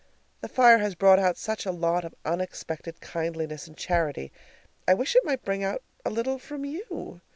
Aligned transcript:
The 0.39 0.47
fire 0.49 0.79
has 0.79 0.95
brought 0.95 1.19
out 1.19 1.37
such 1.37 1.63
a 1.63 1.71
lot 1.71 2.03
of 2.03 2.15
unexpected 2.25 3.01
kindliness 3.01 3.67
and 3.67 3.77
charity, 3.77 4.31
I 4.87 4.95
wish 4.95 5.15
it 5.15 5.23
might 5.23 5.45
bring 5.45 5.63
out 5.63 5.83
a 6.03 6.09
little 6.09 6.39
from 6.39 6.65
you. 6.65 7.21